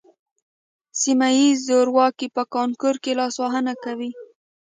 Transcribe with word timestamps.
سیمه 1.01 1.29
ییز 1.37 1.57
زورواکي 1.67 2.27
په 2.35 2.43
کانکور 2.53 2.95
کې 3.03 3.11
لاسوهنه 3.19 3.73
کوي 3.83 4.09